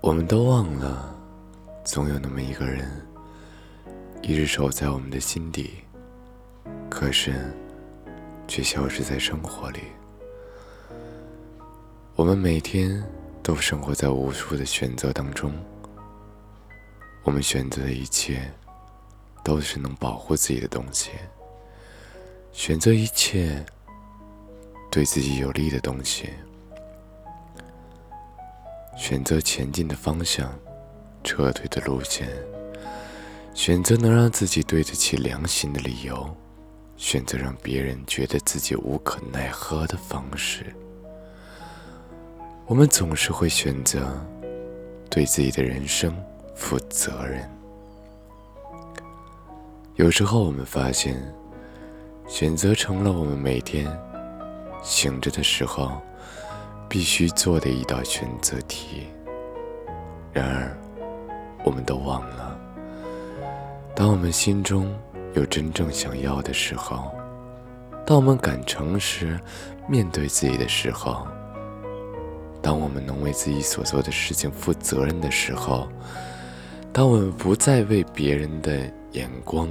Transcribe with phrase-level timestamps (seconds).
[0.00, 1.14] 我们都忘了，
[1.82, 2.90] 总有那么一个人，
[4.22, 5.78] 一直守在我们的心底，
[6.90, 7.50] 可是
[8.46, 9.80] 却消失在生活里。
[12.16, 13.02] 我们每天
[13.42, 15.52] 都生活在无数的选择当中，
[17.22, 18.52] 我们选择的一切
[19.42, 21.10] 都是能保护自己的东西，
[22.52, 23.64] 选择一切
[24.90, 26.28] 对自己有利的东西。
[28.96, 30.50] 选择前进的方向，
[31.22, 32.26] 撤退的路线；
[33.52, 36.14] 选择能让自己对得起良心的理由；
[36.96, 40.74] 选择让别人觉得自己无可奈何的方式。
[42.66, 44.08] 我们总是会选择
[45.10, 46.14] 对自己的人生
[46.54, 47.50] 负责任。
[49.96, 51.20] 有时候，我们发现，
[52.26, 53.86] 选择成了我们每天
[54.82, 56.00] 醒着的时候。
[56.94, 59.08] 必须做的一道选择题。
[60.32, 60.78] 然而，
[61.64, 62.56] 我们都忘了，
[63.96, 64.96] 当我们心中
[65.34, 67.12] 有真正想要的时候，
[68.06, 69.36] 当我们敢诚实
[69.88, 71.26] 面对自己的时候，
[72.62, 75.88] 当我们能为自己所做的事情负责任的时候，
[76.92, 79.68] 当我们不再为别人的眼光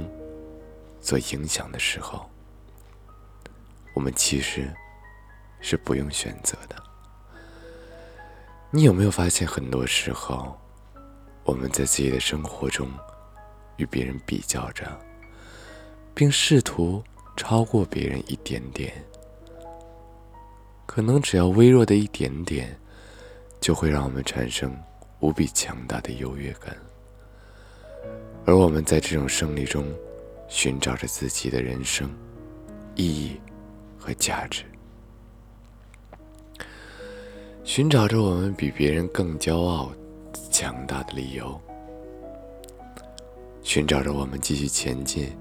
[1.00, 2.28] 所影响的时候，
[3.94, 4.70] 我们其实
[5.62, 6.83] 是不用选择的。
[8.76, 10.52] 你有没有发现，很多时候，
[11.44, 12.90] 我们在自己的生活中
[13.76, 14.84] 与别人比较着，
[16.12, 17.00] 并试图
[17.36, 18.92] 超过别人一点点，
[20.86, 22.76] 可能只要微弱的一点点，
[23.60, 24.76] 就会让我们产生
[25.20, 26.76] 无比强大的优越感。
[28.44, 29.86] 而我们在这种胜利中，
[30.48, 32.10] 寻找着自己的人生
[32.96, 33.40] 意义
[33.96, 34.64] 和价值。
[37.64, 39.90] 寻找着我们比别人更骄傲、
[40.50, 41.58] 强大的理由，
[43.62, 45.34] 寻找着我们继续前进、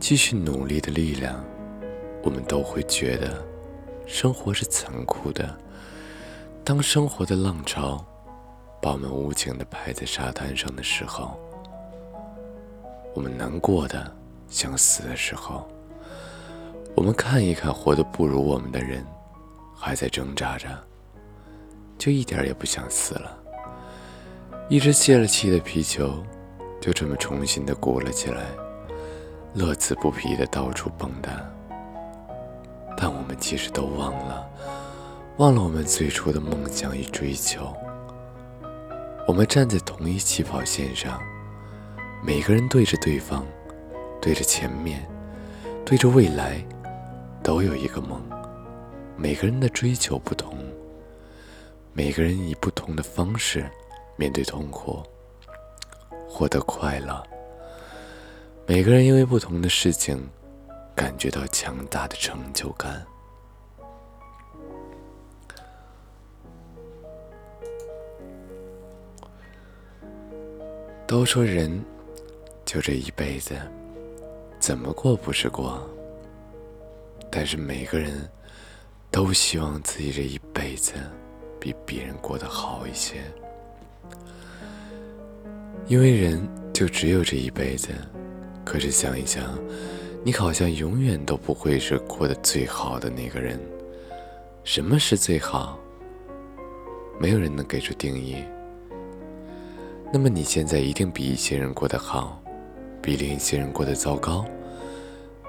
[0.00, 1.42] 继续努力的力量，
[2.24, 3.40] 我们都会觉得
[4.04, 5.56] 生活是残酷的。
[6.64, 8.04] 当生活的浪潮
[8.82, 11.38] 把我们无情的拍在沙滩上的时候，
[13.14, 14.12] 我们难过的
[14.48, 15.68] 想死的时候，
[16.96, 19.06] 我们看一看活得不如我们的人，
[19.72, 20.68] 还在挣扎着。
[22.00, 23.38] 就一点也不想死了，
[24.70, 26.24] 一只泄了气的皮球，
[26.80, 28.46] 就这么重新的鼓了起来，
[29.52, 31.28] 乐此不疲的到处蹦跶。
[32.96, 34.48] 但我们其实都忘了，
[35.36, 37.70] 忘了我们最初的梦想与追求。
[39.28, 41.20] 我们站在同一起跑线上，
[42.24, 43.44] 每个人对着对方，
[44.22, 45.06] 对着前面，
[45.84, 46.64] 对着未来，
[47.42, 48.18] 都有一个梦。
[49.18, 50.56] 每个人的追求不同。
[51.92, 53.68] 每个人以不同的方式
[54.16, 55.02] 面对痛苦，
[56.28, 57.22] 获得快乐。
[58.66, 60.28] 每个人因为不同的事情
[60.94, 63.04] 感觉到强大的成就感。
[71.06, 71.84] 都说人
[72.64, 73.56] 就这一辈子，
[74.60, 75.82] 怎么过不是过？
[77.28, 78.30] 但是每个人
[79.10, 80.94] 都希望自己这一辈子。
[81.60, 83.18] 比别人过得好一些，
[85.86, 87.90] 因为人就只有这一辈子。
[88.64, 89.58] 可是想一想，
[90.24, 93.60] 你好像永远都不会是过得最好的那个人。
[94.64, 95.78] 什么是最好？
[97.18, 98.36] 没有人能给出定义。
[100.12, 102.42] 那么你现在一定比一些人过得好，
[103.02, 104.44] 比另一些人过得糟糕。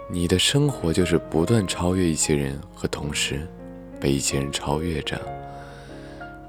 [0.09, 3.47] 你的生活就是不断超越一些人，和同时
[3.99, 5.19] 被一些人超越着。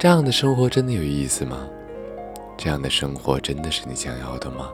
[0.02, 1.64] 这样的生活真的有意思吗？
[2.58, 4.68] 这样的生活真的是你想要的吗？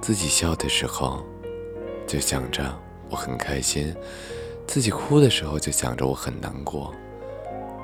[0.00, 1.22] 自己笑的时候，
[2.06, 2.74] 就想着
[3.10, 3.92] 我很开心；
[4.66, 6.90] 自己哭的时候，就想着我很难过。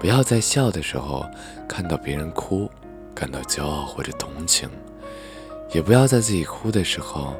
[0.01, 1.27] 不要在笑的时候
[1.69, 2.71] 看到别人哭，
[3.15, 4.67] 感到骄傲或者同情；
[5.75, 7.35] 也不要在自己哭的时候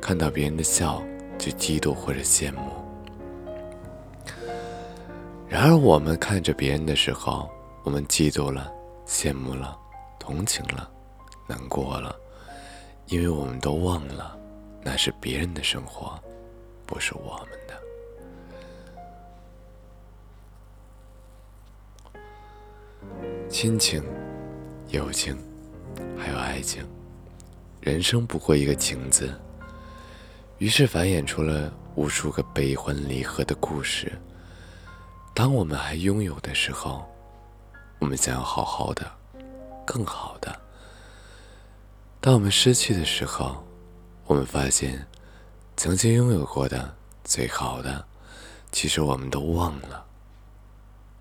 [0.00, 1.02] 看到别人的笑
[1.36, 2.72] 就嫉妒或者羡慕。
[5.46, 7.46] 然而，我们看着别人的时候，
[7.82, 8.70] 我们嫉妒了，
[9.06, 9.76] 羡慕了，
[10.18, 10.90] 同情了，
[11.48, 12.14] 难过了，
[13.06, 14.38] 因为我们都忘了，
[14.82, 16.22] 那是别人的生活，
[16.84, 17.80] 不是我们的。
[23.48, 24.04] 亲情、
[24.88, 25.36] 友情，
[26.18, 26.86] 还有爱情，
[27.80, 29.34] 人生不过一个情字，
[30.58, 34.12] 于是繁衍出了无数个悲欢离合的故事。
[35.34, 37.08] 当我们还拥有的时候。
[38.00, 39.08] 我们想要好好的，
[39.86, 40.58] 更好的。
[42.20, 43.62] 当我们失去的时候，
[44.24, 45.06] 我们发现，
[45.76, 48.04] 曾经拥有过的最好的，
[48.72, 50.04] 其实我们都忘了。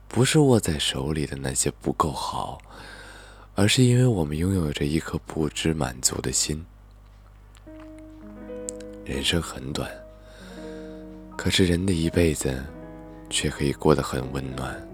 [0.08, 2.58] 不是握在手里的那些不够好，
[3.56, 6.66] 而是因为我们拥有着一颗不知满足的心。
[9.04, 9.92] 人生很短，
[11.36, 12.64] 可是人的一辈子，
[13.30, 14.88] 却可以过得很温暖。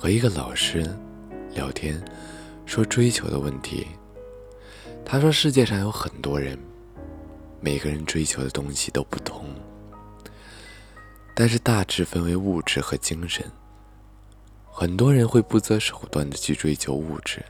[0.00, 0.88] 和一个老师
[1.54, 2.00] 聊天，
[2.64, 3.84] 说追求的问题。
[5.04, 6.56] 他说：“世界上有很多人，
[7.60, 9.44] 每个人追求的东西都不同，
[11.34, 13.44] 但是大致分为物质和精神。
[14.70, 17.44] 很多人会不择手段的去追求物质，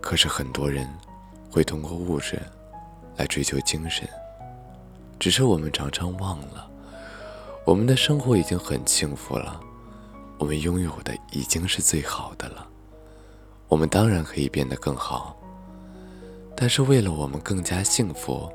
[0.00, 0.88] 可是很多人
[1.50, 2.40] 会通过物质
[3.16, 4.08] 来追求精神。
[5.18, 6.70] 只是我们常常忘了，
[7.64, 9.60] 我们的生活已经很幸福了，
[10.40, 12.66] 我们拥有的已经是最好的了。
[13.68, 15.36] 我们当然可以变得更好。”
[16.56, 18.50] 但是为了我们更加幸福，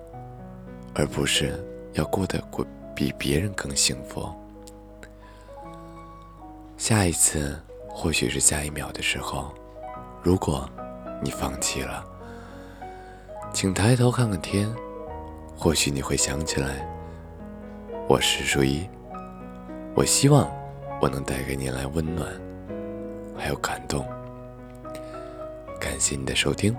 [0.93, 2.65] 而不是要过得过
[2.95, 4.29] 比别人更幸福。
[6.77, 9.51] 下一次，或许是下一秒的时候，
[10.21, 10.69] 如果
[11.23, 12.03] 你放弃了，
[13.53, 14.71] 请抬头看看天，
[15.57, 16.87] 或许你会想起来，
[18.07, 18.87] 我是树一。
[19.95, 20.47] 我希望
[21.05, 22.27] 我能带给你来温暖，
[23.37, 24.03] 还有感动。
[25.79, 26.75] 感谢你的收听。